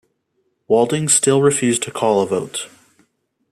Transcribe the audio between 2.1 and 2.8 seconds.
a vote.